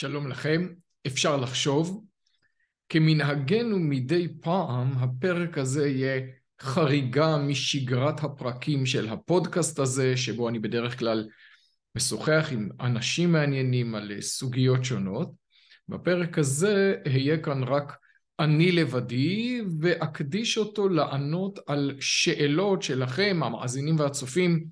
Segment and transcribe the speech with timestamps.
[0.00, 0.66] שלום לכם.
[1.06, 2.04] אפשר לחשוב,
[2.88, 6.20] כמנהגנו מדי פעם, הפרק הזה יהיה
[6.60, 11.28] חריגה משגרת הפרקים של הפודקאסט הזה, שבו אני בדרך כלל
[11.96, 15.30] משוחח עם אנשים מעניינים על סוגיות שונות.
[15.88, 17.96] בפרק הזה אהיה כאן רק
[18.38, 24.64] אני לבדי, ואקדיש אותו לענות על שאלות שלכם, המאזינים והצופים,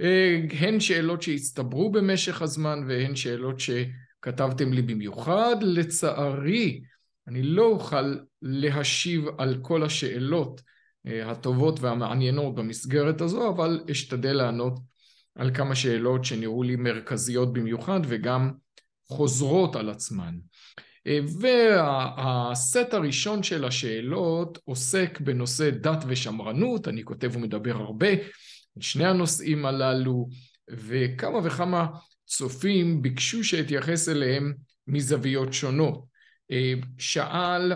[0.00, 3.60] אה, הן שאלות שהצטברו במשך הזמן והן שאלות
[4.24, 5.56] שכתבתם לי במיוחד.
[5.62, 6.80] לצערי,
[7.28, 10.60] אני לא אוכל להשיב על כל השאלות
[11.06, 14.78] אה, הטובות והמעניינות במסגרת הזו, אבל אשתדל לענות
[15.34, 18.52] על כמה שאלות שנראו לי מרכזיות במיוחד וגם
[19.08, 20.34] חוזרות על עצמן.
[21.06, 28.10] אה, והסט הראשון של השאלות עוסק בנושא דת ושמרנות, אני כותב ומדבר הרבה
[28.76, 30.28] על שני הנושאים הללו,
[30.70, 31.86] וכמה וכמה
[32.26, 34.52] צופים ביקשו שאתייחס אליהם
[34.86, 36.04] מזוויות שונות.
[36.50, 37.72] אה, שאל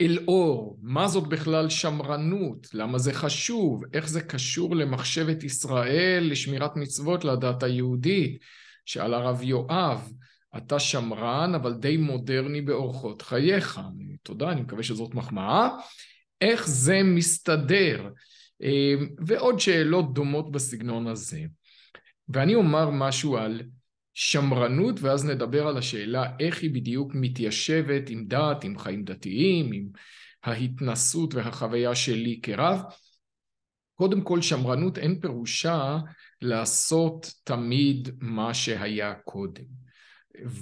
[0.00, 2.66] אלאור, מה זאת בכלל שמרנות?
[2.74, 3.82] למה זה חשוב?
[3.92, 8.38] איך זה קשור למחשבת ישראל, לשמירת מצוות לדת היהודית?
[8.86, 10.12] שאל הרב יואב,
[10.56, 13.80] אתה שמרן אבל די מודרני באורחות חייך.
[14.22, 15.68] תודה, אני מקווה שזאת מחמאה.
[16.40, 18.08] איך זה מסתדר?
[18.62, 18.94] אה,
[19.26, 21.40] ועוד שאלות דומות בסגנון הזה.
[22.32, 23.62] ואני אומר משהו על
[24.14, 29.88] שמרנות ואז נדבר על השאלה איך היא בדיוק מתיישבת עם דת, עם חיים דתיים, עם
[30.44, 32.82] ההתנסות והחוויה שלי כרב.
[33.94, 35.98] קודם כל שמרנות אין פירושה
[36.42, 39.64] לעשות תמיד מה שהיה קודם.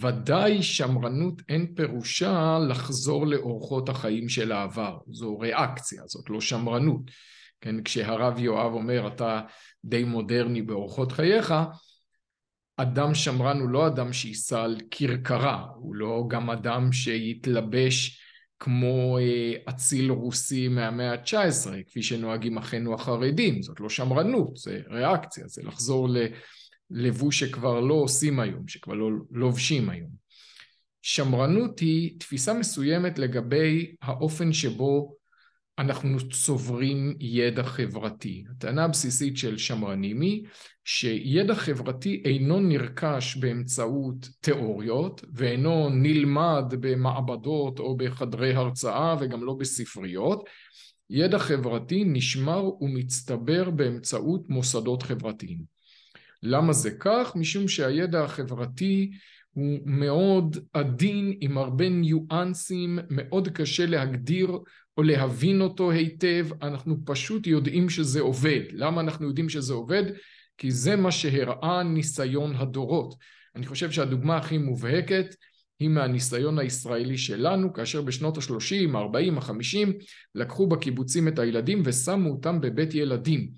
[0.01, 7.11] ודאי שמרנות אין פירושה לחזור לאורחות החיים של העבר, זו ריאקציה, זאת לא שמרנות.
[7.61, 9.41] כן, כשהרב יואב אומר אתה
[9.85, 11.55] די מודרני באורחות חייך,
[12.77, 18.21] אדם שמרן הוא לא אדם שייסע על כרכרה, הוא לא גם אדם שיתלבש
[18.59, 25.45] כמו אה, אציל רוסי מהמאה ה-19, כפי שנוהגים אחינו החרדים, זאת לא שמרנות, זה ריאקציה,
[25.49, 26.09] זה לחזור
[26.91, 30.11] ללבוש שכבר לא עושים היום, שכבר לא לובשים היום.
[31.03, 35.17] שמרנות היא תפיסה מסוימת לגבי האופן שבו
[35.81, 38.45] אנחנו צוברים ידע חברתי.
[38.51, 40.45] הטענה הבסיסית של שמרנים היא
[40.85, 50.45] שידע חברתי אינו נרכש באמצעות תיאוריות ואינו נלמד במעבדות או בחדרי הרצאה וגם לא בספריות.
[51.11, 55.59] ידע חברתי נשמר ומצטבר באמצעות מוסדות חברתיים.
[56.43, 57.33] למה זה כך?
[57.37, 59.11] משום שהידע החברתי
[59.53, 64.59] הוא מאוד עדין עם הרבה ניואנסים, מאוד קשה להגדיר
[64.97, 68.61] או להבין אותו היטב, אנחנו פשוט יודעים שזה עובד.
[68.73, 70.03] למה אנחנו יודעים שזה עובד?
[70.59, 73.15] כי זה מה שהראה ניסיון הדורות.
[73.57, 75.35] אני חושב שהדוגמה הכי מובהקת
[75.81, 79.89] היא מהניסיון הישראלי שלנו, כאשר בשנות ה-30, ה-40, ה-50
[80.35, 83.51] לקחו בקיבוצים את הילדים ושמו אותם בבית ילדים.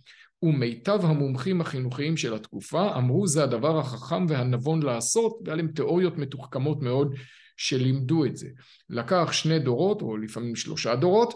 [0.43, 6.82] ומיטב המומחים החינוכיים של התקופה אמרו זה הדבר החכם והנבון לעשות, והיה להם תיאוריות מתוחכמות
[6.82, 7.14] מאוד
[7.62, 8.48] שלימדו את זה.
[8.90, 11.34] לקח שני דורות, או לפעמים שלושה דורות,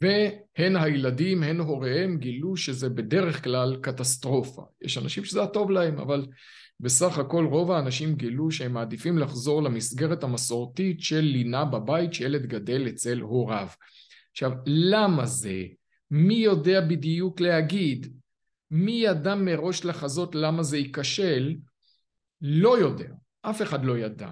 [0.00, 4.62] והן הילדים, הן הוריהם גילו שזה בדרך כלל קטסטרופה.
[4.82, 6.26] יש אנשים שזה הטוב להם, אבל
[6.80, 12.88] בסך הכל רוב האנשים גילו שהם מעדיפים לחזור למסגרת המסורתית של לינה בבית שילד גדל
[12.88, 13.68] אצל הוריו.
[14.30, 15.62] עכשיו, למה זה?
[16.10, 18.14] מי יודע בדיוק להגיד?
[18.70, 21.54] מי ידע מראש לחזות למה זה ייכשל?
[22.40, 23.08] לא יודע.
[23.42, 24.28] אף אחד לא ידע.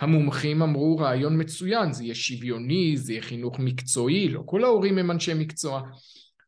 [0.00, 5.10] המומחים אמרו רעיון מצוין, זה יהיה שוויוני, זה יהיה חינוך מקצועי, לא כל ההורים הם
[5.10, 5.82] אנשי מקצוע.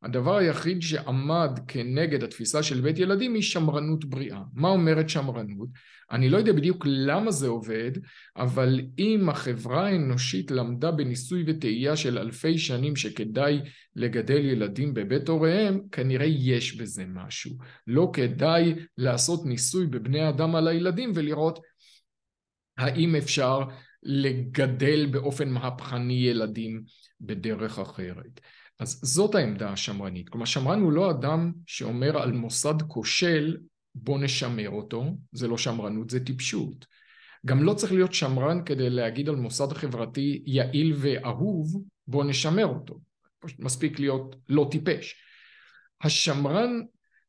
[0.05, 4.41] הדבר היחיד שעמד כנגד התפיסה של בית ילדים היא שמרנות בריאה.
[4.55, 5.69] מה אומרת שמרנות?
[6.11, 7.91] אני לא יודע בדיוק למה זה עובד,
[8.37, 13.61] אבל אם החברה האנושית למדה בניסוי וטעייה של אלפי שנים שכדאי
[13.97, 17.51] לגדל ילדים בבית הוריהם, כנראה יש בזה משהו.
[17.87, 21.59] לא כדאי לעשות ניסוי בבני אדם על הילדים ולראות
[22.79, 23.61] האם אפשר
[24.03, 26.83] לגדל באופן מהפכני ילדים
[27.21, 28.41] בדרך אחרת.
[28.81, 30.29] אז זאת העמדה השמרנית.
[30.29, 33.57] כלומר, שמרן הוא לא אדם שאומר על מוסד כושל
[33.95, 36.87] בוא נשמר אותו, זה לא שמרנות, זה טיפשות.
[37.47, 43.01] גם לא צריך להיות שמרן כדי להגיד על מוסד חברתי יעיל ואהוב, בוא נשמר אותו.
[43.59, 45.15] מספיק להיות לא טיפש.
[46.03, 46.81] השמרן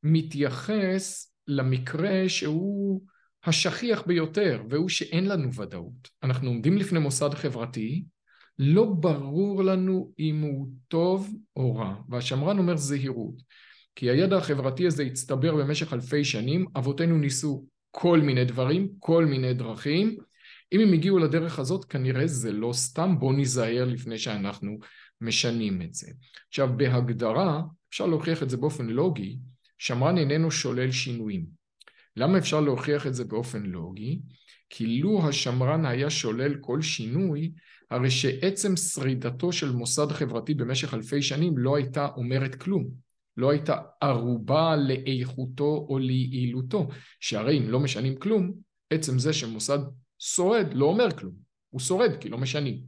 [0.03, 3.01] מתייחס למקרה שהוא
[3.45, 6.09] השכיח ביותר, והוא שאין לנו ודאות.
[6.23, 8.03] אנחנו עומדים לפני מוסד חברתי,
[8.59, 13.41] לא ברור לנו אם הוא טוב או רע, והשמרן אומר זהירות,
[13.95, 19.53] כי הידע החברתי הזה הצטבר במשך אלפי שנים, אבותינו ניסו כל מיני דברים, כל מיני
[19.53, 20.17] דרכים.
[20.73, 24.77] אם הם הגיעו לדרך הזאת, כנראה זה לא סתם, בואו ניזהר לפני שאנחנו
[25.21, 26.11] משנים את זה.
[26.47, 29.37] עכשיו, בהגדרה, אפשר להוכיח את זה באופן לוגי,
[29.77, 31.64] שמרן איננו שולל שינויים.
[32.17, 34.19] למה אפשר להוכיח את זה באופן לוגי?
[34.69, 37.51] כי לו השמרן היה שולל כל שינוי,
[37.91, 43.05] הרי שעצם שרידתו של מוסד חברתי במשך אלפי שנים לא הייתה אומרת כלום.
[43.37, 46.87] לא הייתה ערובה לאיכותו או ליעילותו,
[47.19, 48.53] שהרי אם לא משנים כלום,
[48.89, 49.79] עצם זה שמוסד
[50.19, 51.33] שורד לא אומר כלום,
[51.69, 52.81] הוא שורד כי לא משנים.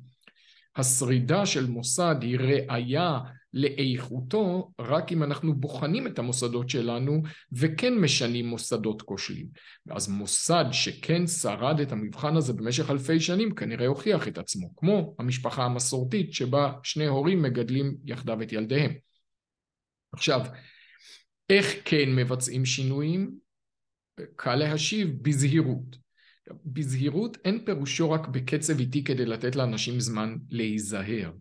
[0.76, 3.20] השרידה של מוסד היא ראייה
[3.58, 7.22] לאיכותו רק אם אנחנו בוחנים את המוסדות שלנו
[7.52, 9.48] וכן משנים מוסדות כושלים.
[9.86, 15.16] ואז מוסד שכן שרד את המבחן הזה במשך אלפי שנים כנראה הוכיח את עצמו, כמו
[15.20, 18.94] המשפחה המסורתית שבה שני הורים מגדלים יחדיו את ילדיהם.
[20.12, 20.42] עכשיו,
[21.50, 23.32] איך כן מבצעים שינויים?
[24.36, 25.98] קל להשיב בזהירות.
[26.66, 31.32] בזהירות אין פירושו רק בקצב איטי כדי לתת לאנשים זמן להיזהר.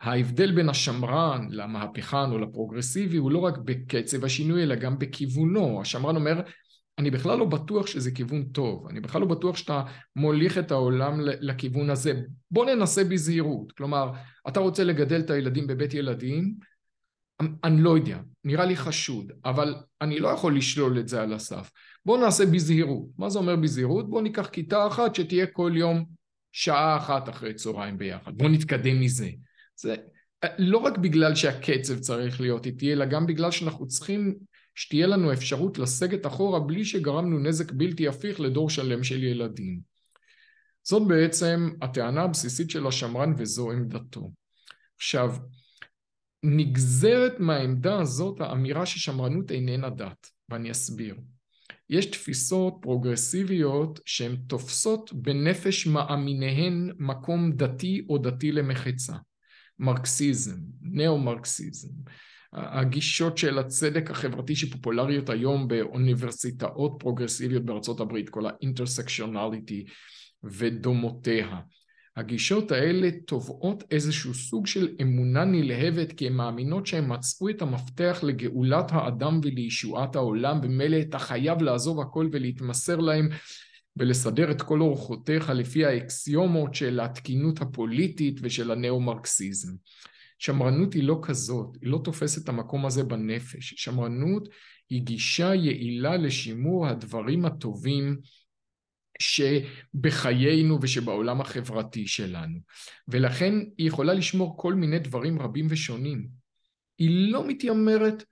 [0.00, 5.80] ההבדל בין השמרן למהפכן או לפרוגרסיבי הוא לא רק בקצב השינוי אלא גם בכיוונו.
[5.80, 6.40] השמרן אומר
[6.98, 9.82] אני בכלל לא בטוח שזה כיוון טוב, אני בכלל לא בטוח שאתה
[10.16, 12.12] מוליך את העולם לכיוון הזה.
[12.50, 13.72] בוא ננסה בזהירות.
[13.72, 14.12] כלומר,
[14.48, 16.54] אתה רוצה לגדל את הילדים בבית ילדים,
[17.64, 21.70] אני לא יודע, נראה לי חשוד, אבל אני לא יכול לשלול את זה על הסף.
[22.04, 23.06] בואו נעשה בזהירות.
[23.18, 24.10] מה זה אומר בזהירות?
[24.10, 26.04] בואו ניקח כיתה אחת שתהיה כל יום
[26.52, 28.32] שעה אחת אחרי צהריים ביחד.
[28.36, 29.28] בואו נתקדם מזה.
[29.80, 29.94] זה
[30.58, 34.34] לא רק בגלל שהקצב צריך להיות איתי, אלא גם בגלל שאנחנו צריכים
[34.74, 39.80] שתהיה לנו אפשרות לסגת אחורה בלי שגרמנו נזק בלתי הפיך לדור שלם של ילדים.
[40.82, 44.30] זאת בעצם הטענה הבסיסית של השמרן וזו עמדתו.
[44.96, 45.36] עכשיו,
[46.42, 51.16] נגזרת מהעמדה הזאת האמירה ששמרנות איננה דת, ואני אסביר.
[51.90, 59.14] יש תפיסות פרוגרסיביות שהן תופסות בנפש מאמיניהן מקום דתי או דתי למחצה.
[59.80, 61.88] מרקסיזם, ניאו-מרקסיזם,
[62.52, 69.84] הגישות של הצדק החברתי שפופולריות היום באוניברסיטאות פרוגרסיביות בארצות הברית, כל האינטרסקשיונליטי
[70.44, 71.60] ודומותיה.
[72.16, 78.20] הגישות האלה תובעות איזשהו סוג של אמונה נלהבת כי הן מאמינות שהן מצאו את המפתח
[78.22, 83.28] לגאולת האדם ולישועת העולם ומילא אתה חייב לעזוב הכל ולהתמסר להם
[83.96, 89.72] ולסדר את כל אורחותיך לפי האקסיומות של התקינות הפוליטית ושל הנאו-מרקסיזם.
[90.38, 93.74] שמרנות היא לא כזאת, היא לא תופסת את המקום הזה בנפש.
[93.76, 94.48] שמרנות
[94.90, 98.18] היא גישה יעילה לשימור הדברים הטובים
[99.18, 102.58] שבחיינו ושבעולם החברתי שלנו.
[103.08, 106.28] ולכן היא יכולה לשמור כל מיני דברים רבים ושונים.
[106.98, 108.24] היא לא מתיימרת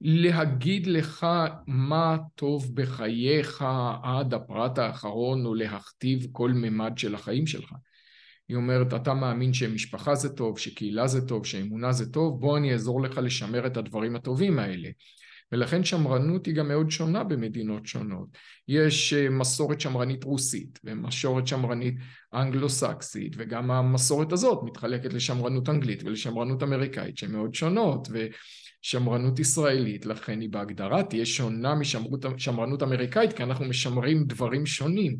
[0.00, 1.26] להגיד לך
[1.66, 3.64] מה טוב בחייך
[4.02, 7.72] עד הפרט האחרון או להכתיב כל ממד של החיים שלך.
[8.48, 12.72] היא אומרת, אתה מאמין שמשפחה זה טוב, שקהילה זה טוב, שאמונה זה טוב, בוא אני
[12.72, 14.88] אעזור לך לשמר את הדברים הטובים האלה.
[15.52, 18.28] ולכן שמרנות היא גם מאוד שונה במדינות שונות.
[18.68, 21.94] יש אה, מסורת שמרנית רוסית ומסורת שמרנית
[22.34, 30.40] אנגלו-סקסית וגם המסורת הזאת מתחלקת לשמרנות אנגלית ולשמרנות אמריקאית שהן מאוד שונות ושמרנות ישראלית לכן
[30.40, 35.16] היא בהגדרה תהיה שונה משמרנות אמריקאית כי אנחנו משמרים דברים שונים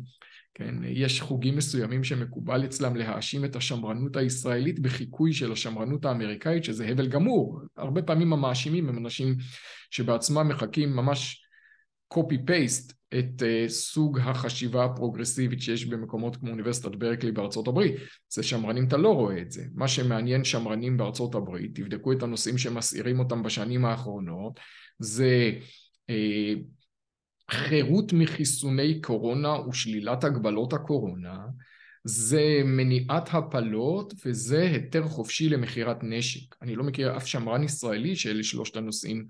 [0.53, 6.87] כן, יש חוגים מסוימים שמקובל אצלם להאשים את השמרנות הישראלית בחיקוי של השמרנות האמריקאית, שזה
[6.87, 7.59] הבל גמור.
[7.77, 9.35] הרבה פעמים המאשימים הם אנשים
[9.91, 11.45] שבעצמם מחקים ממש
[12.13, 17.95] copy-paste את uh, סוג החשיבה הפרוגרסיבית שיש במקומות כמו אוניברסיטת ברקלי בארצות הברית.
[18.29, 19.63] זה שמרנים, אתה לא רואה את זה.
[19.75, 24.59] מה שמעניין שמרנים בארצות הברית, תבדקו את הנושאים שמסעירים אותם בשנים האחרונות,
[24.99, 25.51] זה
[26.11, 26.59] uh,
[27.49, 31.37] חירות מחיסוני קורונה ושלילת הגבלות הקורונה,
[32.03, 36.55] זה מניעת הפלות וזה היתר חופשי למכירת נשק.
[36.61, 39.25] אני לא מכיר אף שמרן ישראלי שאלה שלושת הנושאים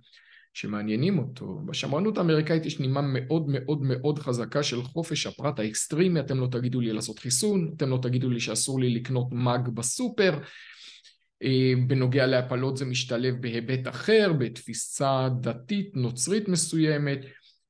[0.53, 1.59] שמעניינים אותו.
[1.65, 6.81] בשמרנות האמריקאית יש נימה מאוד מאוד מאוד חזקה של חופש הפרט האקסטרימי, אתם לא תגידו
[6.81, 10.39] לי לעשות חיסון, אתם לא תגידו לי שאסור לי לקנות מאג בסופר.
[11.43, 17.19] אה, בנוגע להפלות זה משתלב בהיבט אחר, בתפיסה דתית נוצרית מסוימת.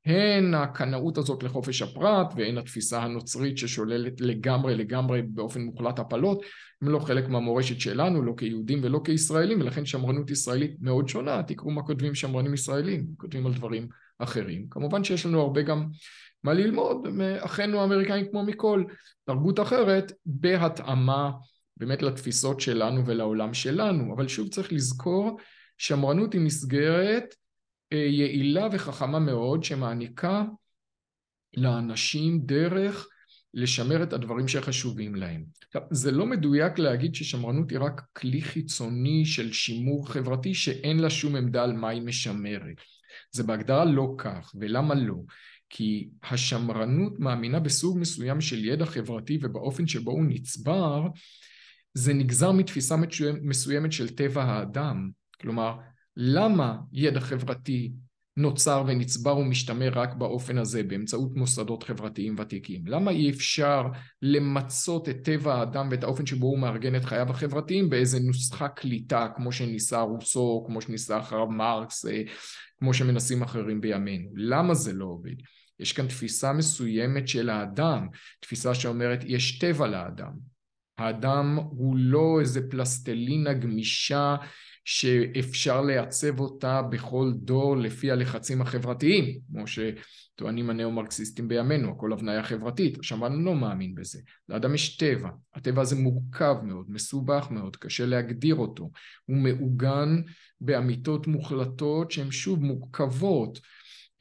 [0.09, 6.41] הן הקנאות הזאת לחופש הפרט והן התפיסה הנוצרית ששוללת לגמרי לגמרי באופן מוחלט הפלות
[6.81, 11.43] הם לא חלק מהמורשת שלנו לא כיהודים ולא כישראלים ולכן שמרנות ישראלית מאוד שונה.
[11.43, 13.87] תקראו מה כותבים שמרנים ישראלים כותבים על דברים
[14.19, 14.67] אחרים.
[14.69, 15.85] כמובן שיש לנו הרבה גם
[16.43, 18.83] מה ללמוד מאחינו האמריקאים כמו מכל.
[19.25, 21.31] תרבות אחרת בהתאמה
[21.77, 24.15] באמת לתפיסות שלנו ולעולם שלנו.
[24.15, 25.39] אבל שוב צריך לזכור
[25.77, 27.35] שמרנות היא מסגרת
[27.91, 30.43] יעילה וחכמה מאוד שמעניקה
[31.57, 33.07] לאנשים דרך
[33.53, 35.43] לשמר את הדברים שחשובים להם.
[35.91, 41.35] זה לא מדויק להגיד ששמרנות היא רק כלי חיצוני של שימור חברתי שאין לה שום
[41.35, 42.81] עמדה על מה היא משמרת.
[43.31, 45.15] זה בהגדרה לא כך, ולמה לא?
[45.69, 51.07] כי השמרנות מאמינה בסוג מסוים של ידע חברתי ובאופן שבו הוא נצבר,
[51.93, 52.95] זה נגזר מתפיסה
[53.41, 55.09] מסוימת של טבע האדם.
[55.41, 55.77] כלומר,
[56.21, 57.91] למה ידע חברתי
[58.37, 62.87] נוצר ונצבר ומשתמר רק באופן הזה, באמצעות מוסדות חברתיים ותיקים?
[62.87, 63.83] למה אי אפשר
[64.21, 69.27] למצות את טבע האדם ואת האופן שבו הוא מארגן את חייו החברתיים באיזה נוסחה קליטה,
[69.35, 72.21] כמו שניסה רוסו, כמו שניסה אחריו מרקס, אה,
[72.79, 74.29] כמו שמנסים אחרים בימינו?
[74.35, 75.35] למה זה לא עובד?
[75.79, 78.07] יש כאן תפיסה מסוימת של האדם,
[78.39, 80.31] תפיסה שאומרת יש טבע לאדם.
[80.97, 84.35] האדם הוא לא איזה פלסטלינה גמישה
[84.91, 92.99] שאפשר לייצב אותה בכל דור לפי הלחצים החברתיים, כמו שטוענים הנאו-מרקסיסטים בימינו, הכל הבניה חברתית.
[92.99, 94.19] השמרן לא מאמין בזה.
[94.49, 95.29] לאדם יש טבע.
[95.55, 98.91] הטבע הזה מורכב מאוד, מסובך מאוד, קשה להגדיר אותו.
[99.25, 100.21] הוא מעוגן
[100.61, 103.59] באמיתות מוחלטות שהן שוב מורכבות.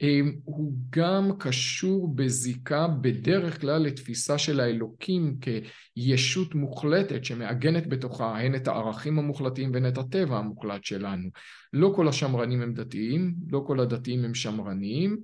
[0.01, 8.55] אמ, הוא גם קשור בזיקה בדרך כלל לתפיסה של האלוקים כישות מוחלטת שמעגנת בתוכה הן
[8.55, 11.29] את הערכים המוחלטים והן את הטבע המוחלט שלנו.
[11.73, 15.17] לא כל השמרנים הם דתיים, לא כל הדתיים הם שמרניים,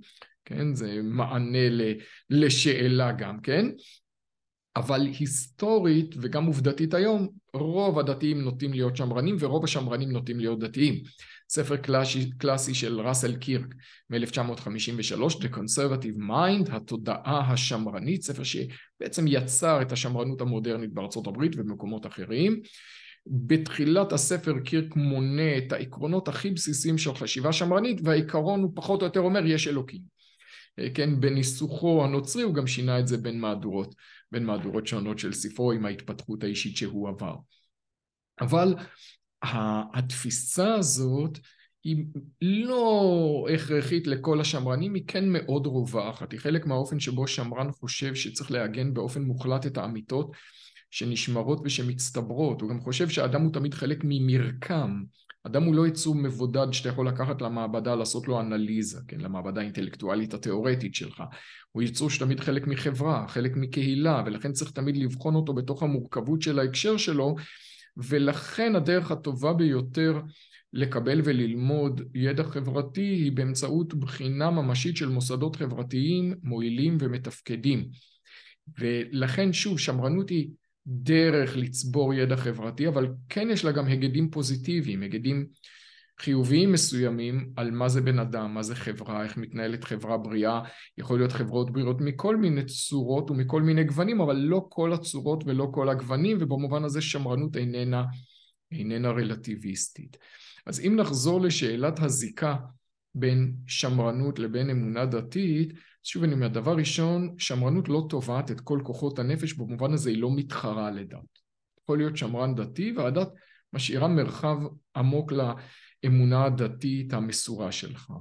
[0.46, 0.74] כן?
[0.74, 1.70] זה מענה
[2.29, 3.65] לשאלה גם, כן?
[4.75, 11.03] אבל היסטורית וגם עובדתית היום, רוב הדתיים נוטים להיות שמרנים ורוב השמרנים נוטים להיות דתיים.
[11.50, 13.75] ספר קלאסי, קלאסי של ראסל קירק
[14.10, 22.06] מ-1953, The Conservative Mind, התודעה השמרנית, ספר שבעצם יצר את השמרנות המודרנית בארצות הברית ובמקומות
[22.06, 22.62] אחרים.
[23.28, 29.06] בתחילת הספר קירק מונה את העקרונות הכי בסיסיים של חשיבה שמרנית והעיקרון הוא פחות או
[29.06, 30.02] יותר אומר יש אלוקים.
[30.94, 33.96] כן, בניסוחו הנוצרי הוא גם שינה את זה בין מהדורות,
[34.32, 37.36] בין מהדורות שונות של ספרו עם ההתפתחות האישית שהוא עבר.
[38.42, 38.75] אבל
[39.94, 41.40] התפיסה הזאת
[41.84, 42.06] היא
[42.42, 48.52] לא הכרחית לכל השמרנים, היא כן מאוד רווחת, היא חלק מהאופן שבו שמרן חושב שצריך
[48.52, 50.32] לעגן באופן מוחלט את האמיתות
[50.92, 55.04] שנשמרות ושמצטברות, הוא גם חושב שהאדם הוא תמיד חלק ממרקם,
[55.44, 60.34] אדם הוא לא יצור מבודד שאתה יכול לקחת למעבדה לעשות לו אנליזה, כן, למעבדה האינטלקטואלית
[60.34, 61.24] התיאורטית שלך,
[61.72, 66.60] הוא יצור שתמיד חלק מחברה, חלק מקהילה, ולכן צריך תמיד לבחון אותו בתוך המורכבות של
[66.60, 67.36] ההקשר שלו
[67.98, 70.22] ולכן הדרך הטובה ביותר
[70.74, 77.90] לקבל וללמוד ידע חברתי היא באמצעות בחינה ממשית של מוסדות חברתיים מועילים ומתפקדים.
[78.80, 80.50] ולכן שוב, שמרנות היא
[80.88, 85.46] דרך לצבור ידע חברתי, אבל כן יש לה גם היגדים פוזיטיביים, היגדים
[86.20, 90.62] חיוביים מסוימים על מה זה בן אדם, מה זה חברה, איך מתנהלת חברה בריאה,
[90.98, 95.68] יכול להיות חברות בריאות מכל מיני צורות ומכל מיני גוונים, אבל לא כל הצורות ולא
[95.74, 98.04] כל הגוונים, ובמובן הזה שמרנות איננה,
[98.72, 100.18] איננה רלטיביסטית.
[100.66, 102.56] אז אם נחזור לשאלת הזיקה
[103.16, 108.80] בין שמרנות לבין אמונה דתית, שוב אני אומר, דבר ראשון, שמרנות לא תובעת את כל
[108.84, 111.40] כוחות הנפש, במובן הזה היא לא מתחרה לדת.
[111.84, 113.30] יכול להיות שמרן דתי והדת
[113.74, 114.58] משאירה מרחב
[114.96, 115.32] עמוק
[116.04, 118.12] האמונה הדתית המסורה שלך.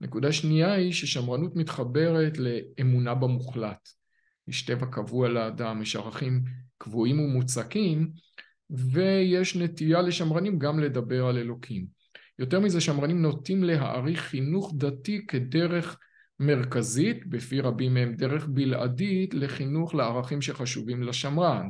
[0.00, 3.88] נקודה שנייה היא ששמרנות מתחברת לאמונה במוחלט.
[4.48, 6.42] יש טבע קבוע לאדם, יש ערכים
[6.78, 8.10] קבועים ומוצקים,
[8.70, 11.86] ויש נטייה לשמרנים גם לדבר על אלוקים.
[12.38, 15.98] יותר מזה, שמרנים נוטים להעריך חינוך דתי כדרך
[16.40, 21.68] מרכזית, בפי רבים מהם דרך בלעדית, לחינוך לערכים שחשובים לשמרן.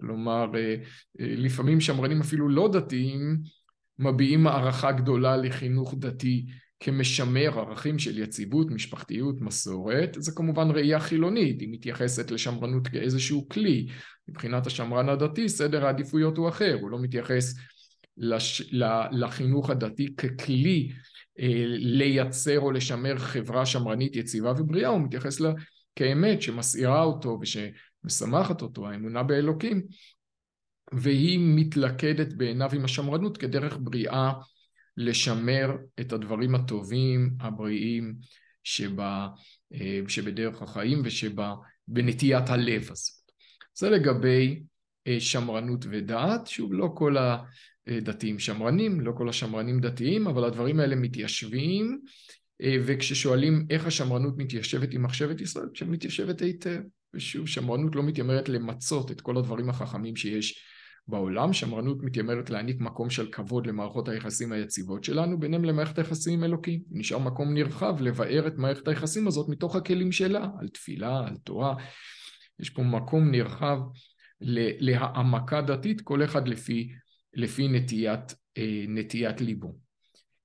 [0.00, 0.74] כלומר, אה,
[1.20, 3.38] אה, לפעמים שמרנים אפילו לא דתיים
[4.00, 6.46] מביעים הערכה גדולה לחינוך דתי
[6.80, 13.86] כמשמר ערכים של יציבות, משפחתיות, מסורת, זה כמובן ראייה חילונית, היא מתייחסת לשמרנות כאיזשהו כלי.
[14.28, 17.54] מבחינת השמרן הדתי, סדר העדיפויות הוא אחר, הוא לא מתייחס
[18.16, 18.74] לש...
[19.12, 20.92] לחינוך הדתי ככלי
[21.40, 25.52] אה, לייצר או לשמר חברה שמרנית יציבה ובריאה, הוא מתייחס לה
[25.96, 29.82] כאמת שמסעירה אותו ושמשמחת אותו, האמונה באלוקים,
[30.92, 34.32] והיא מתלכדת בעיניו עם השמרנות כדרך בריאה
[34.96, 35.70] לשמר
[36.00, 38.14] את הדברים הטובים, הבריאים,
[38.64, 39.28] שבה,
[39.74, 43.20] אה, שבדרך החיים ושבנטיית הלב הזאת.
[43.74, 44.62] זה לגבי
[45.06, 47.16] אה, שמרנות ודעת, שוב לא כל
[47.86, 52.00] הדתיים שמרנים, לא כל השמרנים דתיים, אבל הדברים האלה מתיישבים,
[52.62, 56.80] אה, וכששואלים איך השמרנות מתיישבת עם מחשבת ישראל, שמתיישבת היטב,
[57.14, 60.64] ושוב שמרנות לא מתיימרת למצות את כל הדברים החכמים שיש
[61.10, 66.44] בעולם שמרנות מתיימרת להעניק מקום של כבוד למערכות היחסים היציבות שלנו, ביניהם למערכת היחסים עם
[66.44, 66.80] אלוקים.
[66.90, 71.74] נשאר מקום נרחב לבאר את מערכת היחסים הזאת מתוך הכלים שלה, על תפילה, על תורה.
[72.60, 73.78] יש פה מקום נרחב
[74.80, 76.92] להעמקה דתית, כל אחד לפי,
[77.34, 79.76] לפי נטיית, אה, נטיית ליבו.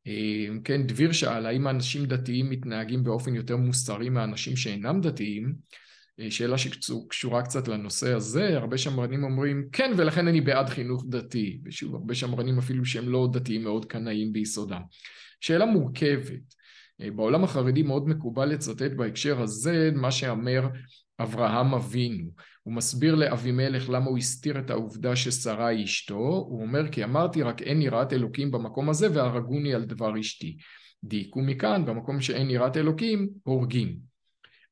[0.07, 5.55] אה, כן, דביר שאל, האם אנשים דתיים מתנהגים באופן יותר מוסרי מאנשים שאינם דתיים?
[6.19, 11.59] אה, שאלה שקשורה קצת לנושא הזה, הרבה שמרנים אומרים כן ולכן אני בעד חינוך דתי,
[11.65, 14.81] ושוב הרבה שמרנים אפילו שהם לא דתיים מאוד קנאים ביסודם.
[15.41, 16.55] שאלה מורכבת,
[17.01, 20.67] אה, בעולם החרדי מאוד מקובל לצטט בהקשר הזה מה שאומר
[21.19, 22.31] אברהם אבינו,
[22.63, 27.41] הוא מסביר לאבימלך למה הוא הסתיר את העובדה ששרה היא אשתו, הוא אומר כי אמרתי
[27.41, 30.57] רק אין יראת אלוקים במקום הזה והרגוני על דבר אשתי.
[31.03, 34.14] דייקו מכאן, במקום שאין יראת אלוקים, הורגים.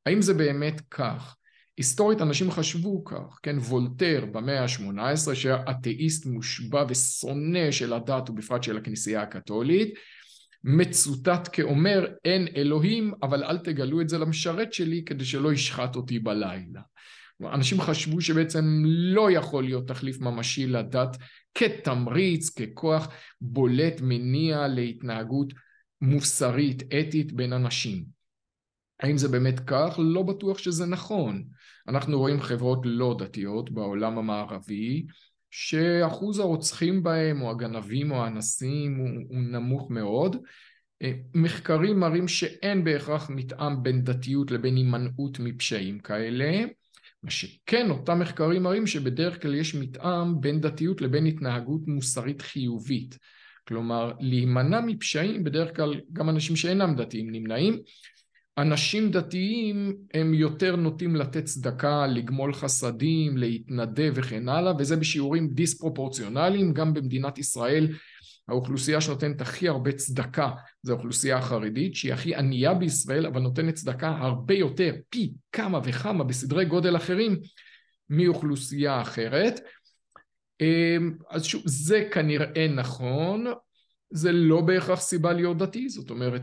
[0.05, 1.35] האם זה באמת כך?
[1.77, 8.63] היסטורית אנשים חשבו כך, כן, וולטר במאה ה-18 שהיה אתאיסט מושבע ושונא של הדת ובפרט
[8.63, 9.93] של הכנסייה הקתולית,
[10.63, 16.19] מצוטט כאומר אין אלוהים אבל אל תגלו את זה למשרת שלי כדי שלא ישחט אותי
[16.19, 16.81] בלילה.
[17.41, 21.17] אנשים חשבו שבעצם לא יכול להיות תחליף ממשי לדת
[21.55, 23.07] כתמריץ, ככוח
[23.41, 25.53] בולט מניע להתנהגות
[26.01, 28.22] מוסרית, אתית בין אנשים.
[29.03, 29.95] האם זה באמת כך?
[29.97, 31.43] לא בטוח שזה נכון.
[31.87, 35.05] אנחנו רואים חברות לא דתיות בעולם המערבי,
[35.51, 40.35] שאחוז הרוצחים בהם, או הגנבים או האנסים, הוא, הוא נמוך מאוד.
[41.01, 46.63] אה, מחקרים מראים שאין בהכרח מתאם בין דתיות לבין הימנעות מפשעים כאלה.
[47.23, 53.17] מה שכן, אותם מחקרים מראים שבדרך כלל יש מתאם בין דתיות לבין התנהגות מוסרית חיובית.
[53.67, 57.79] כלומר, להימנע מפשעים, בדרך כלל גם אנשים שאינם דתיים נמנעים,
[58.57, 66.73] אנשים דתיים הם יותר נוטים לתת צדקה, לגמול חסדים, להתנדב וכן הלאה, וזה בשיעורים דיספרופורציונליים,
[66.73, 67.87] גם במדינת ישראל
[68.47, 70.49] האוכלוסייה שנותנת הכי הרבה צדקה
[70.81, 76.23] זה האוכלוסייה החרדית, שהיא הכי ענייה בישראל, אבל נותנת צדקה הרבה יותר, פי כמה וכמה
[76.23, 77.39] בסדרי גודל אחרים
[78.09, 79.59] מאוכלוסייה אחרת.
[80.61, 83.45] אמ, אז שוב, זה כנראה נכון,
[84.09, 86.41] זה לא בהכרח סיבה להיות דתי, זאת אומרת,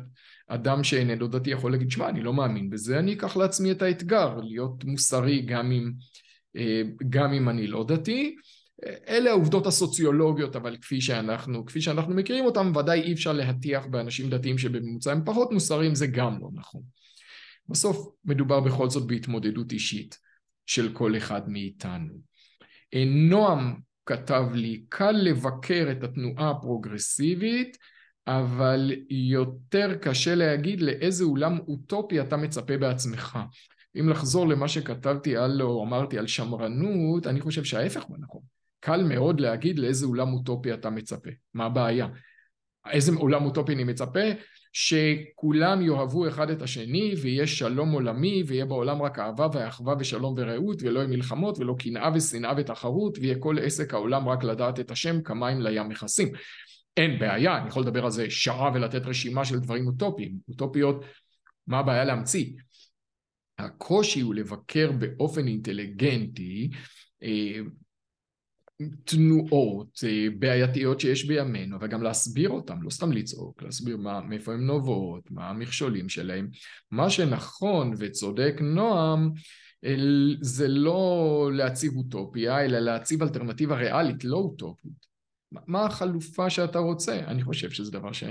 [0.51, 4.37] אדם שאיננו דתי יכול להגיד, שמע, אני לא מאמין בזה, אני אקח לעצמי את האתגר,
[4.43, 5.91] להיות מוסרי גם אם,
[6.57, 8.37] אה, גם אם אני לא דתי.
[9.09, 14.31] אלה העובדות הסוציולוגיות, אבל כפי שאנחנו, כפי שאנחנו מכירים אותם, ודאי אי אפשר להטיח באנשים
[14.31, 16.83] דתיים שבממוצע הם פחות מוסריים, זה גם לא נכון.
[17.69, 20.19] בסוף מדובר בכל זאת בהתמודדות אישית
[20.67, 22.15] של כל אחד מאיתנו.
[22.95, 23.75] אה, נועם
[24.07, 27.77] כתב לי, קל לבקר את התנועה הפרוגרסיבית,
[28.39, 33.39] אבל יותר קשה להגיד לאיזה אולם אוטופי אתה מצפה בעצמך.
[34.01, 38.41] אם לחזור למה שכתבתי על, או אמרתי על שמרנות, אני חושב שההפך הוא נכון.
[38.81, 41.31] קל מאוד להגיד לאיזה עולם אוטופי אתה מצפה.
[41.55, 42.07] מה הבעיה?
[42.91, 44.21] איזה עולם אוטופי אני מצפה?
[44.73, 50.83] שכולם יאהבו אחד את השני ויהיה שלום עולמי ויהיה בעולם רק אהבה ואחווה ושלום ורעות
[50.83, 55.23] ולא יהיו מלחמות ולא קנאה ושנאה ותחרות ויהיה כל עסק העולם רק לדעת את השם
[55.23, 56.29] כמים לים מכסים.
[56.97, 60.39] אין בעיה, אני יכול לדבר על זה שעה ולתת רשימה של דברים אוטופיים.
[60.49, 61.05] אוטופיות,
[61.67, 62.53] מה הבעיה להמציא?
[63.59, 66.71] הקושי הוא לבקר באופן אינטליגנטי
[67.23, 67.61] אה,
[69.05, 74.53] תנועות אה, בעייתיות שיש בימינו, אבל גם להסביר אותן, לא סתם לצעוק, להסביר מה, מאיפה
[74.53, 76.49] הן נובעות, מה המכשולים שלהם.
[76.91, 79.33] מה שנכון וצודק נועם
[80.41, 85.10] זה לא להציב אוטופיה, אלא להציב אלטרנטיבה ריאלית, לא אוטופית.
[85.53, 87.19] מה החלופה שאתה רוצה?
[87.27, 88.25] אני חושב שזה דבר ש...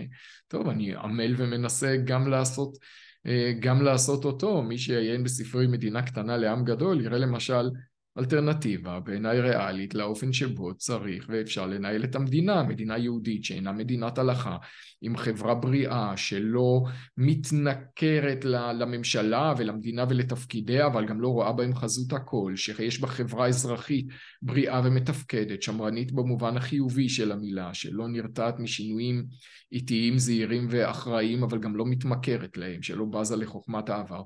[0.47, 2.77] טוב, אני עמל ומנסה גם לעשות,
[3.25, 4.61] אה, גם לעשות אותו.
[4.61, 7.69] מי שיעיין בספרי מדינה קטנה לעם גדול, יראה למשל
[8.17, 14.57] אלטרנטיבה בעיניי ריאלית לאופן שבו צריך ואפשר לנהל את המדינה, מדינה יהודית שאינה מדינת הלכה,
[15.01, 16.83] עם חברה בריאה שלא
[17.17, 24.07] מתנכרת לממשלה ולמדינה ולתפקידיה, אבל גם לא רואה בהם חזות הכל, שיש בה חברה אזרחית
[24.41, 29.25] בריאה ומתפקדת, שמרנית במובן החיובי של המילה, שלא נרתעת משינויים
[29.71, 34.21] איטיים, זהירים ואחראיים, אבל גם לא מתמכרת להם, שלא בזה לחוכמת העבר.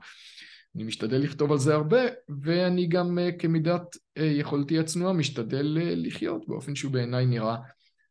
[0.76, 2.02] אני משתדל לכתוב על זה הרבה,
[2.42, 7.56] ואני גם אה, כמידת אה, יכולתי הצנועה משתדל אה, לחיות באופן שהוא בעיניי נראה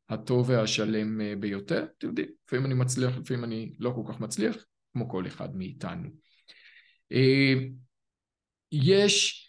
[0.08, 1.86] הטוב והשלם ביותר.
[1.98, 4.56] אתם יודעים, לפעמים אני מצליח, לפעמים אני לא כל כך מצליח,
[4.92, 6.08] כמו כל אחד מאיתנו.
[8.72, 9.48] יש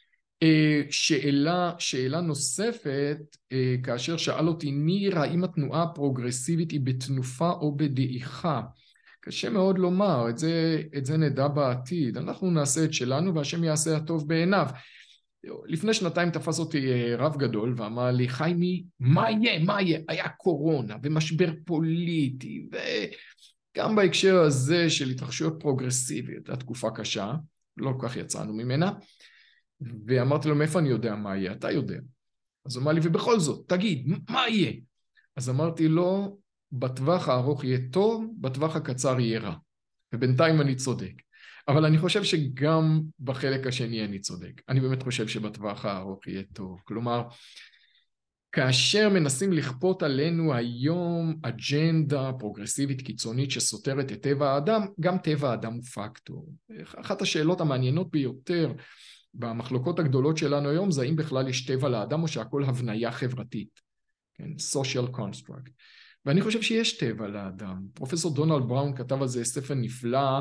[0.90, 3.18] שאלה, שאלה נוספת,
[3.84, 8.62] כאשר שאל אותי ניר, האם התנועה הפרוגרסיבית היא בתנופה או בדעיכה?
[9.26, 12.18] קשה מאוד לומר, את זה, את זה נדע בעתיד.
[12.18, 14.68] אנחנו נעשה את שלנו והשם יעשה הטוב בעיניו.
[15.66, 20.00] לפני שנתיים תפס אותי אה, רב גדול ואמר לי, חיימי, מה יהיה, מה יהיה?
[20.08, 27.34] היה קורונה ומשבר פוליטי, וגם בהקשר הזה של התרחשויות פרוגרסיביות, הייתה תקופה קשה,
[27.78, 28.92] לא כל כך יצאנו ממנה,
[30.08, 31.52] ואמרתי לו, מאיפה אני יודע מה יהיה?
[31.52, 31.98] אתה יודע.
[32.66, 34.72] אז הוא אמר לי, ובכל זאת, תגיד, מה יהיה?
[35.36, 36.38] אז אמרתי לו,
[36.74, 39.56] בטווח הארוך יהיה טוב, בטווח הקצר יהיה רע.
[40.14, 41.14] ובינתיים אני צודק.
[41.68, 44.62] אבל אני חושב שגם בחלק השני אני צודק.
[44.70, 46.82] אני באמת חושב שבטווח הארוך יהיה טוב.
[46.84, 47.24] כלומר,
[48.52, 55.74] כאשר מנסים לכפות עלינו היום אג'נדה פרוגרסיבית קיצונית שסותרת את טבע האדם, גם טבע האדם
[55.74, 56.50] הוא פקטור.
[56.96, 58.74] אחת השאלות המעניינות ביותר
[59.34, 63.82] במחלוקות הגדולות שלנו היום זה האם בכלל יש טבע לאדם או שהכל הבניה חברתית,
[64.34, 65.70] כן, social construct.
[66.26, 67.82] ואני חושב שיש טבע לאדם.
[67.94, 70.40] פרופסור דונלד בראון כתב על זה ספר נפלא,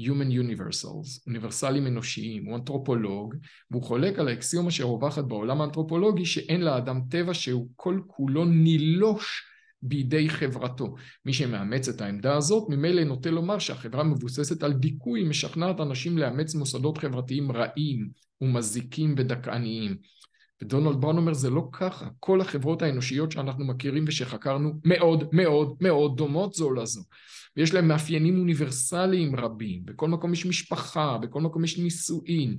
[0.00, 3.34] Human Universals, אוניברסלים אנושיים, הוא אנתרופולוג,
[3.70, 9.42] והוא חולק על האקסיומה שרווחת בעולם האנתרופולוגי שאין לאדם טבע שהוא כל כולו נילוש
[9.82, 10.94] בידי חברתו.
[11.26, 16.54] מי שמאמץ את העמדה הזאת, ממילא נוטה לומר שהחברה מבוססת על דיכוי, משכנעת אנשים לאמץ
[16.54, 18.08] מוסדות חברתיים רעים
[18.40, 19.96] ומזיקים ודכאניים.
[20.62, 26.16] ודונלד בראון אומר זה לא ככה, כל החברות האנושיות שאנחנו מכירים ושחקרנו מאוד מאוד מאוד
[26.16, 27.02] דומות זו לזו.
[27.56, 32.56] ויש להם מאפיינים אוניברסליים רבים, בכל מקום יש משפחה, בכל מקום יש נישואין,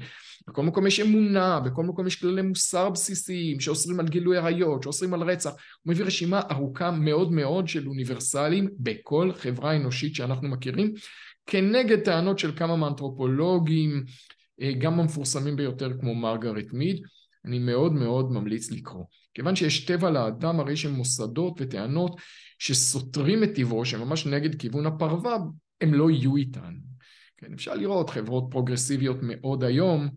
[0.48, 5.14] בכל מקום יש אמונה, בכל מקום יש כללי מוסר בסיסיים שאוסרים על גילוי עריות, שאוסרים
[5.14, 10.94] על רצח, הוא מביא רשימה ארוכה מאוד מאוד של אוניברסליים בכל חברה אנושית שאנחנו מכירים
[11.46, 14.04] כנגד טענות של כמה מאנתרופולוגים,
[14.62, 17.02] אה, גם המפורסמים ביותר כמו מרגרט מיד
[17.46, 19.06] אני מאוד מאוד ממליץ לקרוא.
[19.34, 22.16] כיוון שיש טבע לאדם, הרי שמוסדות וטענות
[22.60, 25.38] שסותרים את טבעו, שממש נגד כיוון הפרווה,
[25.82, 26.80] הם לא יהיו איתנו.
[27.38, 30.10] כן, אפשר לראות חברות פרוגרסיביות מאוד היום,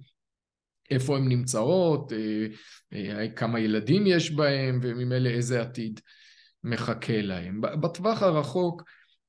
[0.90, 2.46] איפה הן נמצאות, אה,
[2.92, 6.00] אה, כמה ילדים יש בהם, וממילא איזה עתיד
[6.64, 7.60] מחכה להם.
[7.60, 8.82] בטווח הרחוק,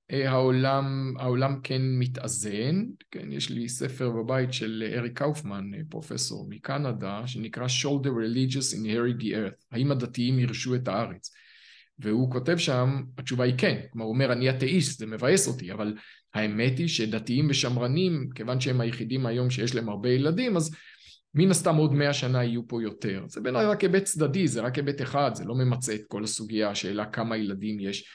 [0.09, 7.27] העולם, העולם כן מתאזן, כן, יש לי ספר בבית של אריק קאופמן, אה, פרופסור מקנדה,
[7.27, 11.31] שנקרא Shoulder Religious Inherit the Earth, האם הדתיים ירשו את הארץ?
[11.99, 15.93] והוא כותב שם, התשובה היא כן, כלומר הוא אומר אני אתאיסט, זה מבאס אותי, אבל
[16.33, 20.75] האמת היא שדתיים ושמרנים, כיוון שהם היחידים היום שיש להם הרבה ילדים, אז
[21.33, 23.23] מן הסתם עוד מאה שנה יהיו פה יותר.
[23.27, 26.69] זה בעיניי רק היבט צדדי, זה רק היבט אחד, זה לא ממצה את כל הסוגיה,
[26.69, 28.05] השאלה כמה ילדים יש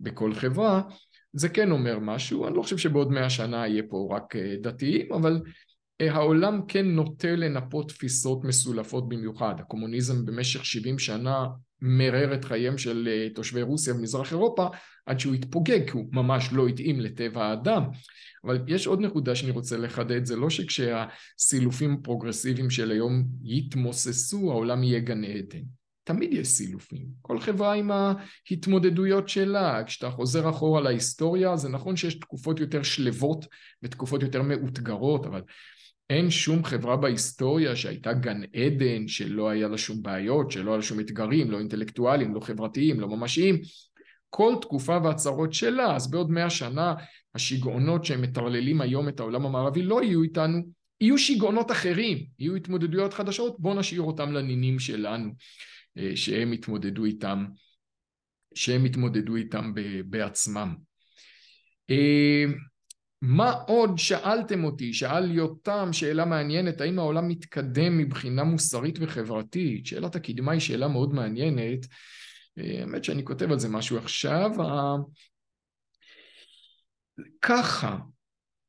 [0.00, 0.82] בכל חברה,
[1.32, 5.12] זה כן אומר משהו, אני לא חושב שבעוד מאה שנה יהיה פה רק אה, דתיים,
[5.12, 5.40] אבל
[6.00, 9.54] אה, העולם כן נוטה לנפות תפיסות מסולפות במיוחד.
[9.58, 11.46] הקומוניזם במשך 70 שנה
[11.82, 14.68] מרר את חייהם של אה, תושבי רוסיה ומזרח אירופה
[15.06, 17.82] עד שהוא התפוגג, כי הוא ממש לא התאים לטבע האדם.
[18.44, 24.82] אבל יש עוד נקודה שאני רוצה לחדד, זה לא שכשהסילופים הפרוגרסיביים של היום יתמוססו, העולם
[24.82, 25.77] יהיה גן עדן.
[26.08, 27.06] תמיד יש סילופים.
[27.22, 29.82] כל חברה עם ההתמודדויות שלה.
[29.86, 33.46] כשאתה חוזר אחורה להיסטוריה, זה נכון שיש תקופות יותר שלוות
[33.82, 35.42] ותקופות יותר מאותגרות, אבל
[36.10, 40.82] אין שום חברה בהיסטוריה שהייתה גן עדן, שלא היה לה שום בעיות, שלא היה לה
[40.82, 43.60] שום אתגרים, לא אינטלקטואליים, לא חברתיים, לא ממשיים.
[44.30, 46.94] כל תקופה והצהרות שלה, אז בעוד מאה שנה
[47.34, 50.62] השיגעונות שהם מטרללים היום את העולם המערבי לא יהיו איתנו,
[51.00, 55.30] יהיו שיגעונות אחרים, יהיו התמודדויות חדשות, בואו נשאיר אותם לנינים שלנו.
[55.98, 57.46] אה, שהם התמודדו איתם,
[58.54, 59.72] שהם התמודדו איתם
[60.04, 60.74] בעצמם.
[61.90, 62.44] אה,
[63.22, 69.86] מה עוד שאלתם אותי, שאל יותם שאלה מעניינת, האם העולם מתקדם מבחינה מוסרית וחברתית?
[69.86, 71.86] שאלת הקדמה היא שאלה מאוד מעניינת,
[72.58, 74.50] אה, האמת שאני כותב על זה משהו עכשיו.
[77.42, 77.98] ככה,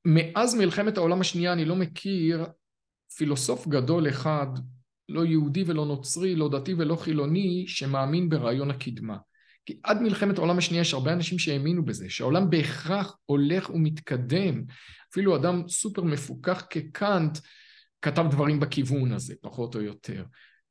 [0.05, 2.45] מאז מלחמת העולם השנייה אני לא מכיר
[3.17, 4.47] פילוסוף גדול אחד
[5.09, 9.17] לא יהודי ולא נוצרי, לא דתי ולא חילוני, שמאמין ברעיון הקדמה.
[9.65, 14.63] כי עד מלחמת העולם השנייה יש הרבה אנשים שהאמינו בזה, שהעולם בהכרח הולך ומתקדם.
[15.11, 17.37] אפילו אדם סופר מפוכח כקאנט
[18.01, 20.23] כתב דברים בכיוון הזה, פחות או יותר.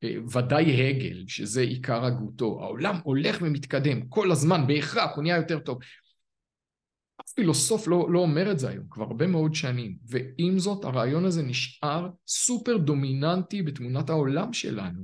[0.04, 2.58] אה, ודאי הגל, שזה עיקר הגותו.
[2.62, 5.78] העולם הולך ומתקדם כל הזמן, בהכרח, הוא נהיה יותר טוב.
[7.38, 11.42] פילוסוף לא, לא אומר את זה היום, כבר הרבה מאוד שנים, ועם זאת הרעיון הזה
[11.42, 15.02] נשאר סופר דומיננטי בתמונת העולם שלנו.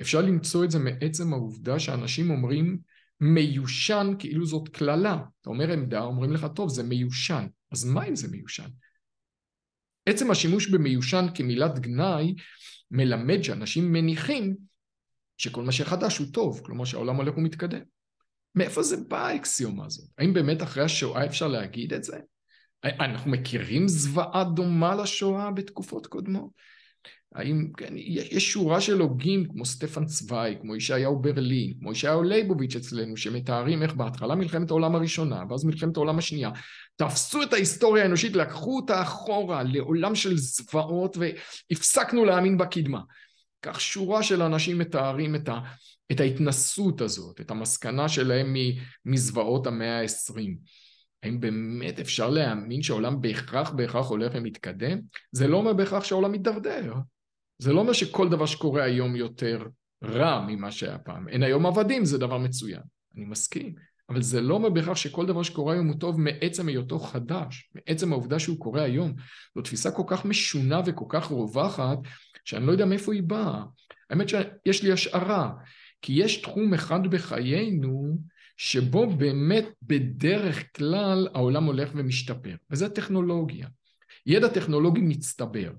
[0.00, 2.78] אפשר למצוא את זה מעצם העובדה שאנשים אומרים
[3.20, 5.18] מיושן כאילו זאת קללה.
[5.40, 7.46] אתה אומר עמדה, אומרים לך, טוב, זה מיושן.
[7.72, 8.68] אז מה אם זה מיושן?
[10.06, 12.34] עצם השימוש במיושן כמילת גנאי
[12.90, 14.56] מלמד שאנשים מניחים
[15.36, 17.82] שכל מה שחדש הוא טוב, כלומר שהעולם הולך ומתקדם.
[18.54, 20.08] מאיפה זה בא האקסיומה הזאת?
[20.18, 22.18] האם באמת אחרי השואה אפשר להגיד את זה?
[22.84, 26.50] אנחנו מכירים זוועה דומה לשואה בתקופות קודמות?
[27.34, 32.76] האם, כן, יש שורה של הוגים כמו סטפן צוואי, כמו ישעיהו ברלין, כמו ישעיהו ליבוביץ'
[32.76, 36.50] אצלנו, שמתארים איך בהתחלה מלחמת העולם הראשונה, ואז מלחמת העולם השנייה,
[36.96, 43.00] תפסו את ההיסטוריה האנושית, לקחו אותה אחורה לעולם של זוועות והפסקנו להאמין בקדמה.
[43.62, 45.60] כך שורה של אנשים מתארים את, ה,
[46.12, 48.54] את ההתנסות הזאת, את המסקנה שלהם
[49.04, 50.58] מזוועות המאה העשרים.
[51.22, 54.98] האם באמת אפשר להאמין שהעולם בהכרח בהכרח הולך ומתקדם?
[55.32, 56.94] זה לא אומר בהכרח שהעולם מתדרדר.
[57.58, 59.66] זה לא אומר שכל דבר שקורה היום יותר
[60.04, 61.28] רע ממה שהיה פעם.
[61.28, 62.80] אין היום עבדים, זה דבר מצוין.
[63.16, 63.74] אני מסכים.
[64.08, 68.12] אבל זה לא אומר בהכרח שכל דבר שקורה היום הוא טוב מעצם היותו חדש, מעצם
[68.12, 69.14] העובדה שהוא קורה היום.
[69.54, 71.98] זו תפיסה כל כך משונה וכל כך רווחת,
[72.44, 73.62] שאני לא יודע מאיפה היא באה.
[74.10, 75.52] האמת שיש לי השערה,
[76.02, 78.18] כי יש תחום אחד בחיינו
[78.56, 83.66] שבו באמת בדרך כלל העולם הולך ומשתפר, וזה טכנולוגיה.
[84.26, 85.70] ידע טכנולוגי מצטבר.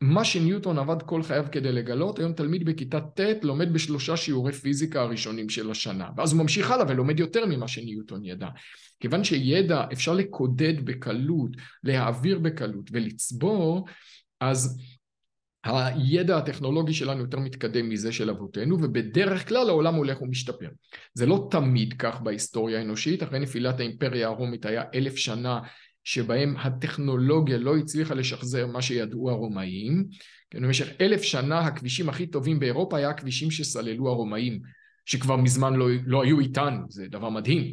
[0.00, 5.00] מה שניוטון עבד כל חייו כדי לגלות, היום תלמיד בכיתה ט' לומד בשלושה שיעורי פיזיקה
[5.00, 8.48] הראשונים של השנה, ואז הוא ממשיך הלאה ולומד יותר ממה שניוטון ידע.
[9.00, 11.50] כיוון שידע אפשר לקודד בקלות,
[11.84, 13.86] להעביר בקלות ולצבור,
[14.40, 14.80] אז
[15.64, 20.68] הידע הטכנולוגי שלנו יותר מתקדם מזה של אבותינו, ובדרך כלל העולם הולך ומשתפר.
[21.14, 25.60] זה לא תמיד כך בהיסטוריה האנושית, אחרי נפילת האימפריה הרומית היה אלף שנה
[26.04, 30.06] שבהם הטכנולוגיה לא הצליחה לשחזר מה שידעו הרומאים.
[30.50, 34.60] כן, במשך אלף שנה הכבישים הכי טובים באירופה היה הכבישים שסללו הרומאים,
[35.04, 37.72] שכבר מזמן לא, לא היו איתנו, זה דבר מדהים.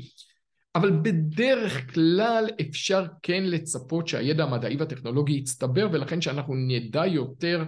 [0.75, 7.63] אבל בדרך כלל אפשר כן לצפות שהידע המדעי והטכנולוגי יצטבר ולכן שאנחנו נדע יותר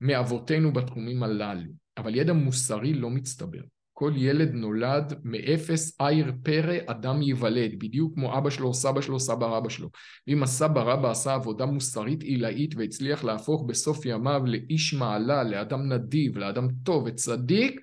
[0.00, 1.70] מאבותינו בתחומים הללו.
[1.96, 3.60] אבל ידע מוסרי לא מצטבר.
[3.92, 9.46] כל ילד נולד מאפס עיר פרא אדם ייוולד, בדיוק כמו אבא שלו, סבא שלו, סבא
[9.46, 9.90] רבא שלו.
[10.26, 16.38] ואם הסבא רבא עשה עבודה מוסרית עילאית והצליח להפוך בסוף ימיו לאיש מעלה, לאדם נדיב,
[16.38, 17.80] לאדם טוב וצדיק,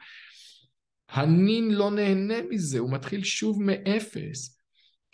[1.09, 4.54] הנין לא נהנה מזה, הוא מתחיל שוב מאפס.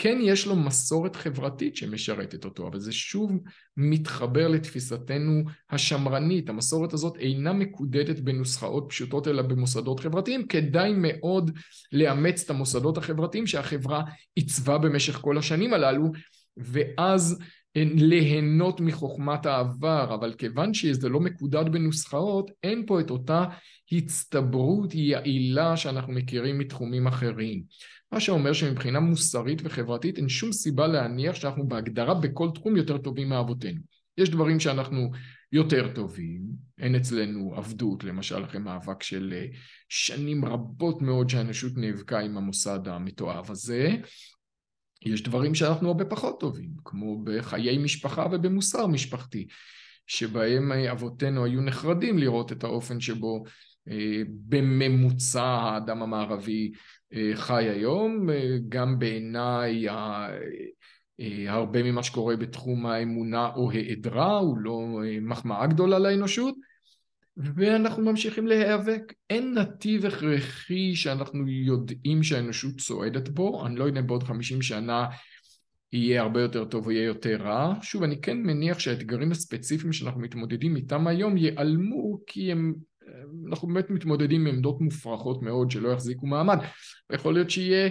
[0.04, 3.32] כן יש לו מסורת חברתית שמשרתת אותו, אבל זה שוב
[3.78, 6.50] מתחבר לתפיסתנו השמרנית.
[6.50, 10.48] המסורת הזאת אינה מקודדת בנוסחאות פשוטות אלא במוסדות חברתיים.
[10.48, 11.52] כדאי מאוד
[11.92, 14.04] לאמץ את המוסדות החברתיים שהחברה
[14.36, 16.12] עיצבה במשך כל השנים הללו,
[16.58, 17.40] ואז
[17.76, 23.46] ליהנות מחוכמת העבר, אבל כיוון שזה לא מקודד בנוסחאות, אין פה את אותה
[23.92, 27.64] הצטברות יעילה שאנחנו מכירים מתחומים אחרים.
[28.12, 33.30] מה שאומר שמבחינה מוסרית וחברתית אין שום סיבה להניח שאנחנו בהגדרה בכל תחום יותר טובים
[33.30, 33.82] מאבותינו.
[34.18, 35.12] יש דברים שאנחנו
[35.52, 36.42] יותר טובים,
[36.80, 39.46] אין אצלנו עבדות, למשל אחרי מאבק של אה,
[39.90, 43.96] שנים רבות מאוד שהאנושות נאבקה עם המוסד המתועב הזה,
[45.06, 49.48] יש דברים שאנחנו הרבה פחות טובים, כמו בחיי משפחה ובמוסר משפחתי,
[50.08, 53.44] שבהם אה, אבותינו היו נחרדים לראות את האופן שבו
[53.90, 56.72] אה, בממוצע האדם המערבי
[57.34, 59.86] חי היום, אה, גם בעיניי
[61.48, 64.80] הרבה ממה שקורה בתחום האמונה או היעדרה הוא לא
[65.22, 66.56] מחמאה גדולה לאנושות
[67.38, 69.14] ואנחנו ממשיכים להיאבק.
[69.30, 75.06] אין נתיב הכרחי שאנחנו יודעים שהאנושות צועדת בו, אני לא יודע אם בעוד חמישים שנה
[75.94, 77.74] יהיה הרבה יותר טוב או יהיה יותר רע.
[77.82, 82.74] שוב, אני כן מניח שהאתגרים הספציפיים שאנחנו מתמודדים איתם היום ייעלמו כי הם
[83.50, 86.58] אנחנו באמת מתמודדים עם עמדות מופרכות מאוד שלא יחזיקו מעמד.
[87.14, 87.90] יכול להיות שיהיה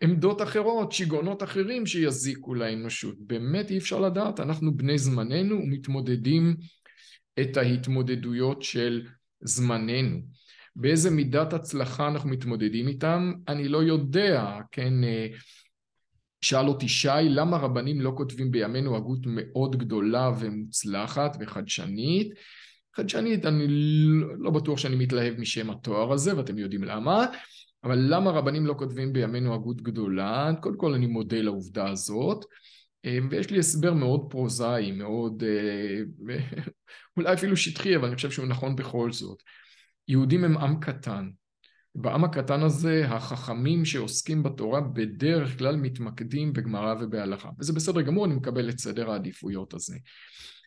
[0.00, 3.14] עמדות אחרות, שיגעונות אחרים שיזיקו לאנושות.
[3.18, 6.56] באמת אי אפשר לדעת, אנחנו בני זמננו ומתמודדים
[7.40, 9.06] את ההתמודדויות של
[9.40, 10.18] זמננו.
[10.76, 15.26] באיזה מידת הצלחה אנחנו מתמודדים איתם, אני לא יודע, כן, אה,
[16.40, 22.32] שאל אותי שי, למה רבנים לא כותבים בימינו הגות מאוד גדולה ומוצלחת וחדשנית?
[22.98, 23.66] חדשנית, אני
[24.38, 27.26] לא בטוח שאני מתלהב משם התואר הזה, ואתם יודעים למה,
[27.84, 30.50] אבל למה רבנים לא כותבים בימינו הגות גדולה?
[30.60, 32.44] קודם כל אני מודה לעובדה הזאת,
[33.04, 36.00] אה, ויש לי הסבר מאוד פרוזאי, מאוד, אה,
[37.16, 39.42] אולי אפילו שטחי, אבל אני חושב שהוא נכון בכל זאת.
[40.08, 41.28] יהודים הם עם קטן.
[41.94, 47.50] בעם הקטן הזה, החכמים שעוסקים בתורה בדרך כלל מתמקדים בגמרא ובהלכה.
[47.58, 49.96] וזה בסדר גמור, אני מקבל את סדר העדיפויות הזה.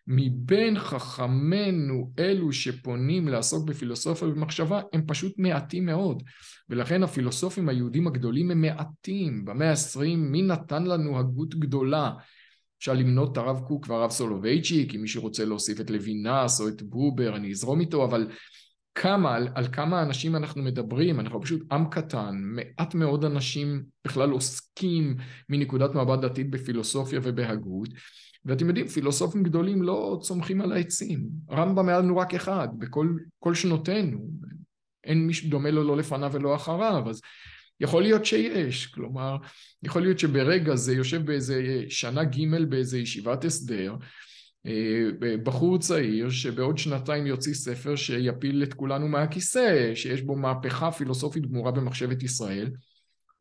[0.07, 6.23] מבין חכמינו אלו שפונים לעסוק בפילוסופיה ובמחשבה הם פשוט מעטים מאוד.
[6.69, 9.45] ולכן הפילוסופים היהודים הגדולים הם מעטים.
[9.45, 12.11] במאה העשרים מי נתן לנו הגות גדולה?
[12.77, 16.81] אפשר למנות את הרב קוק והרב סולובייצ'יק אם מישהו רוצה להוסיף את לוינס או את
[16.81, 18.27] בובר אני אזרום איתו אבל
[18.95, 24.31] כמה, על, על כמה אנשים אנחנו מדברים, אנחנו פשוט עם קטן, מעט מאוד אנשים בכלל
[24.31, 25.15] עוסקים
[25.49, 27.89] מנקודת מבט דתית בפילוסופיה ובהגות
[28.45, 31.29] ואתם יודעים, פילוסופים גדולים לא צומחים על העצים.
[31.51, 34.27] רמב"ם היה לנו רק אחד בכל שנותינו.
[35.03, 37.21] אין מי שדומה לו לא לפניו ולא אחריו, אז
[37.79, 38.85] יכול להיות שיש.
[38.85, 39.37] כלומר,
[39.83, 43.95] יכול להיות שברגע זה יושב באיזה שנה ג' באיזה ישיבת הסדר,
[44.65, 45.09] אה,
[45.43, 51.71] בחור צעיר שבעוד שנתיים יוציא ספר שיפיל את כולנו מהכיסא, שיש בו מהפכה פילוסופית גמורה
[51.71, 52.71] במחשבת ישראל,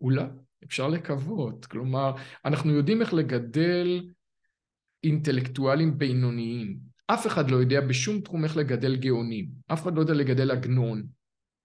[0.00, 0.24] אולי
[0.64, 1.66] אפשר לקוות.
[1.66, 2.12] כלומר,
[2.44, 4.02] אנחנו יודעים איך לגדל
[5.04, 6.76] אינטלקטואלים בינוניים.
[7.06, 9.48] אף אחד לא יודע בשום תחום איך לגדל גאונים.
[9.72, 11.06] אף אחד לא יודע לגדל עגנון.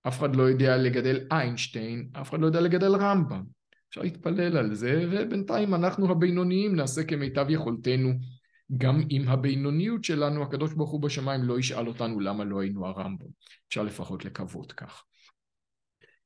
[0.08, 2.10] אף אחד לא יודע לגדל איינשטיין.
[2.21, 3.43] אף אחד לא יודע לגדל רמב"ם.
[3.89, 8.13] אפשר להתפלל על זה, ובינתיים אנחנו הבינוניים נעשה כמיטב יכולתנו.
[8.78, 13.26] גם עם הבינוניות שלנו, הקדוש ברוך הוא בשמיים לא ישאל אותנו למה לא היינו הרמב"ם.
[13.67, 15.04] אפשר לפחות לקוות כך.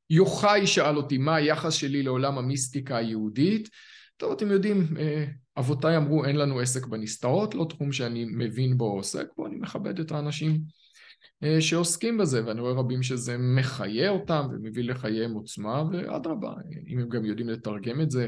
[0.10, 3.69] יוחאי שאל אותי מה היחס שלי לעולם המיסטיקה היהודית.
[4.17, 5.26] טוב, אתם יודעים, אה,
[5.60, 9.56] אבותיי אמרו אין לנו עסק בנסתרות, לא תחום שאני מבין בו או עוסק בו, אני
[9.56, 10.62] מכבד את האנשים
[11.43, 16.54] אה, שעוסקים בזה, ואני רואה רבים שזה מחיה אותם ומביא לחייהם עוצמה, ואדרבה,
[16.88, 18.28] אם הם גם יודעים לתרגם את זה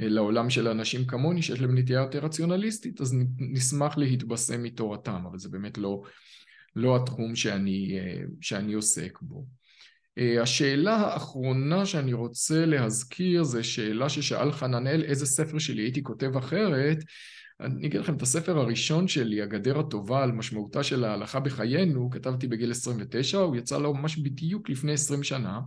[0.00, 5.38] אה, לעולם של אנשים כמוני, שיש להם נטייה יותר רציונליסטית, אז נשמח להתבשם מתורתם, אבל
[5.38, 6.02] זה באמת לא,
[6.76, 7.98] לא התחום שאני,
[8.40, 9.46] שאני עוסק בו.
[10.18, 15.82] אה, השאלה האחרונה שאני רוצה להזכיר זה שאלה ששאל חננאל איזה ספר שלי?
[15.82, 16.98] הייתי כותב אחרת.
[17.60, 22.46] אני אגיד לכם את הספר הראשון שלי, הגדר הטובה על משמעותה של ההלכה בחיינו, כתבתי
[22.46, 25.60] בגיל 29, הוא יצא לו ממש בדיוק לפני 20 שנה,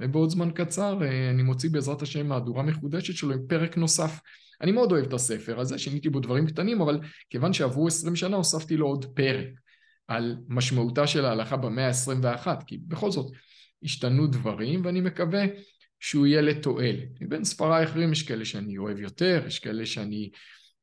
[0.00, 4.20] ובעוד זמן קצר אה, אני מוציא בעזרת השם מהדורה מחודשת שלו עם פרק נוסף.
[4.60, 8.36] אני מאוד אוהב את הספר הזה, שיניתי בו דברים קטנים, אבל כיוון שעברו 20 שנה
[8.36, 9.46] הוספתי לו עוד פרק
[10.08, 13.32] על משמעותה של ההלכה במאה ה-21, כי בכל זאת
[13.82, 15.44] השתנו דברים, ואני מקווה
[16.00, 17.20] שהוא יהיה לתועלת.
[17.20, 20.30] מבין ספריי האחרים יש כאלה שאני אוהב יותר, יש כאלה שאני,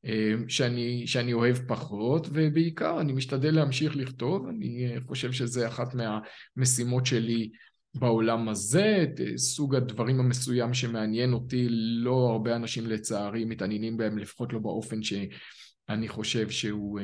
[0.06, 5.94] אה, שאני, שאני אוהב פחות, ובעיקר אני משתדל להמשיך לכתוב, אני אה, חושב שזה אחת
[5.94, 7.50] מהמשימות שלי
[7.94, 14.18] בעולם הזה, את אה, סוג הדברים המסוים שמעניין אותי, לא הרבה אנשים לצערי מתעניינים בהם,
[14.18, 17.00] לפחות לא באופן שאני חושב שהוא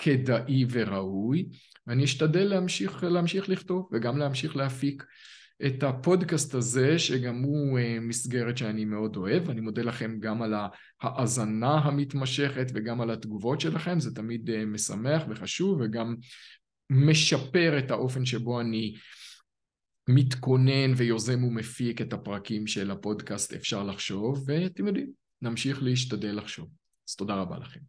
[0.00, 1.48] כדאי וראוי.
[1.86, 5.04] ואני אשתדל להמשיך, להמשיך לכתוב וגם להמשיך להפיק
[5.66, 9.50] את הפודקאסט הזה, שגם הוא אה, מסגרת שאני מאוד אוהב.
[9.50, 10.54] אני מודה לכם גם על
[11.02, 16.16] ההאזנה המתמשכת וגם על התגובות שלכם, זה תמיד אה, משמח וחשוב וגם
[16.90, 18.94] משפר את האופן שבו אני
[20.08, 25.10] מתכונן ויוזם ומפיק את הפרקים של הפודקאסט אפשר לחשוב, ואתם יודעים,
[25.42, 26.68] נמשיך להשתדל לחשוב.
[27.08, 27.80] אז תודה רבה לכם.